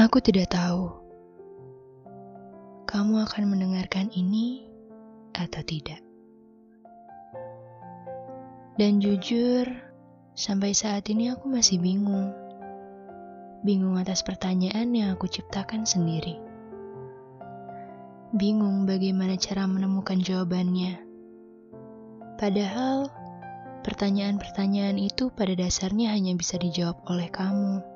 Aku 0.00 0.16
tidak 0.16 0.48
tahu 0.56 0.96
kamu 2.88 3.20
akan 3.20 3.52
mendengarkan 3.52 4.08
ini 4.16 4.64
atau 5.36 5.60
tidak. 5.60 6.00
Dan 8.80 8.96
jujur, 8.96 9.68
sampai 10.32 10.72
saat 10.72 11.04
ini 11.12 11.28
aku 11.28 11.52
masih 11.52 11.84
bingung. 11.84 12.32
Bingung 13.60 14.00
atas 14.00 14.24
pertanyaan 14.24 14.88
yang 14.96 15.12
aku 15.12 15.28
ciptakan 15.28 15.84
sendiri. 15.84 16.40
Bingung 18.32 18.88
bagaimana 18.88 19.36
cara 19.36 19.68
menemukan 19.68 20.16
jawabannya. 20.16 20.96
Padahal, 22.40 23.12
pertanyaan-pertanyaan 23.84 24.96
itu 24.96 25.28
pada 25.28 25.52
dasarnya 25.52 26.16
hanya 26.16 26.32
bisa 26.40 26.56
dijawab 26.56 27.04
oleh 27.04 27.28
kamu. 27.28 27.89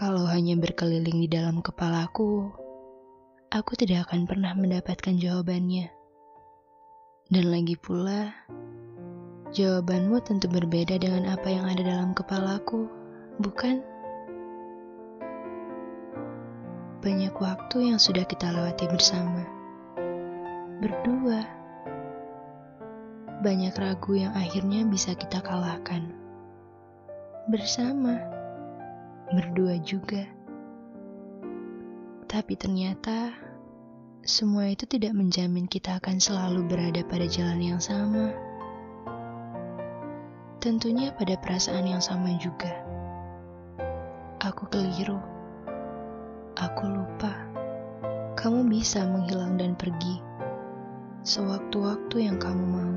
Kalau 0.00 0.24
hanya 0.32 0.56
berkeliling 0.56 1.20
di 1.20 1.28
dalam 1.28 1.60
kepalaku, 1.60 2.48
aku 3.52 3.72
tidak 3.76 4.08
akan 4.08 4.24
pernah 4.24 4.56
mendapatkan 4.56 5.12
jawabannya. 5.12 5.92
Dan 7.28 7.52
lagi 7.52 7.76
pula, 7.76 8.32
jawabanmu 9.52 10.24
tentu 10.24 10.48
berbeda 10.48 10.96
dengan 10.96 11.28
apa 11.28 11.52
yang 11.52 11.68
ada 11.68 11.84
dalam 11.84 12.16
kepalaku, 12.16 12.88
bukan? 13.44 13.84
Banyak 17.04 17.36
waktu 17.36 17.92
yang 17.92 18.00
sudah 18.00 18.24
kita 18.24 18.56
lewati 18.56 18.88
bersama. 18.88 19.44
Berdua. 20.80 21.44
Banyak 23.44 23.76
ragu 23.76 24.16
yang 24.16 24.32
akhirnya 24.32 24.80
bisa 24.88 25.12
kita 25.12 25.44
kalahkan. 25.44 26.08
Bersama 27.52 28.39
berdua 29.30 29.78
juga. 29.82 30.26
Tapi 32.26 32.54
ternyata 32.58 33.34
semua 34.26 34.70
itu 34.70 34.86
tidak 34.86 35.14
menjamin 35.14 35.70
kita 35.70 35.98
akan 36.02 36.18
selalu 36.18 36.66
berada 36.66 37.02
pada 37.06 37.26
jalan 37.26 37.62
yang 37.62 37.80
sama. 37.82 38.34
Tentunya 40.60 41.14
pada 41.16 41.40
perasaan 41.40 41.88
yang 41.88 42.02
sama 42.04 42.36
juga. 42.36 42.70
Aku 44.44 44.68
keliru. 44.68 45.18
Aku 46.58 46.84
lupa. 46.90 47.32
Kamu 48.36 48.68
bisa 48.68 49.06
menghilang 49.08 49.56
dan 49.56 49.72
pergi 49.74 50.20
sewaktu-waktu 51.24 52.28
yang 52.28 52.36
kamu 52.40 52.64
mau. 52.64 52.94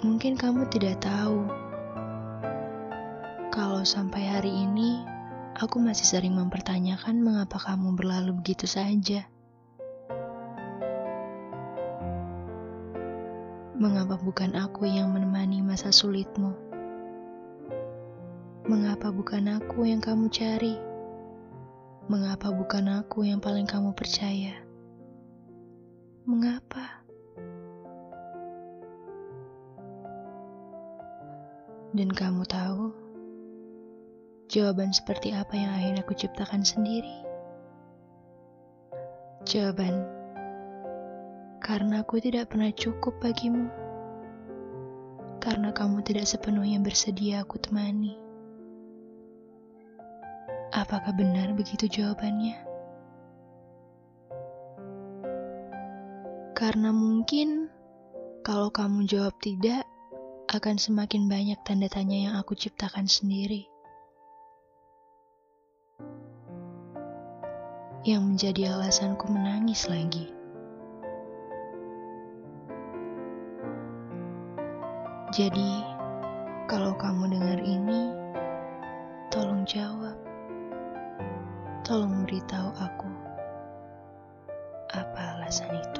Mungkin 0.00 0.34
kamu 0.40 0.64
tidak 0.72 1.04
tahu 1.04 1.44
kalau 3.80 3.96
sampai 3.96 4.28
hari 4.28 4.52
ini 4.52 5.08
aku 5.56 5.80
masih 5.80 6.04
sering 6.04 6.36
mempertanyakan 6.36 7.16
mengapa 7.16 7.56
kamu 7.56 7.96
berlalu 7.96 8.36
begitu 8.36 8.68
saja. 8.68 9.24
Mengapa 13.80 14.20
bukan 14.20 14.52
aku 14.52 14.84
yang 14.84 15.16
menemani 15.16 15.64
masa 15.64 15.88
sulitmu? 15.88 16.52
Mengapa 18.68 19.08
bukan 19.08 19.48
aku 19.48 19.88
yang 19.88 20.04
kamu 20.04 20.28
cari? 20.28 20.76
Mengapa 22.12 22.52
bukan 22.52 23.00
aku 23.00 23.24
yang 23.24 23.40
paling 23.40 23.64
kamu 23.64 23.96
percaya? 23.96 24.60
Mengapa? 26.28 27.00
Dan 31.96 32.12
kamu 32.12 32.44
tahu, 32.44 32.99
Jawaban 34.50 34.90
seperti 34.90 35.30
apa 35.30 35.54
yang 35.54 35.70
akhirnya 35.70 36.02
aku 36.02 36.18
ciptakan 36.18 36.66
sendiri? 36.66 37.22
Jawaban, 39.46 40.02
karena 41.62 42.02
aku 42.02 42.18
tidak 42.18 42.50
pernah 42.50 42.74
cukup 42.74 43.14
bagimu. 43.22 43.70
Karena 45.38 45.70
kamu 45.70 46.02
tidak 46.02 46.26
sepenuhnya 46.26 46.82
bersedia 46.82 47.46
aku 47.46 47.62
temani. 47.62 48.18
Apakah 50.74 51.14
benar 51.14 51.54
begitu 51.54 51.86
jawabannya? 51.86 52.58
Karena 56.58 56.90
mungkin 56.90 57.70
kalau 58.42 58.74
kamu 58.74 59.06
jawab 59.06 59.38
tidak, 59.38 59.86
akan 60.50 60.74
semakin 60.74 61.30
banyak 61.30 61.62
tanda 61.62 61.86
tanya 61.86 62.18
yang 62.18 62.34
aku 62.34 62.58
ciptakan 62.58 63.06
sendiri. 63.06 63.70
Yang 68.00 68.32
menjadi 68.32 68.72
alasanku 68.72 69.28
menangis 69.28 69.84
lagi. 69.84 70.32
Jadi, 75.30 75.84
kalau 76.66 76.96
kamu 76.96 77.36
dengar 77.36 77.60
ini, 77.62 78.10
tolong 79.30 79.62
jawab. 79.68 80.16
Tolong 81.86 82.26
beritahu 82.26 82.70
aku 82.80 83.10
apa 84.90 85.38
alasan 85.38 85.70
itu. 85.70 85.99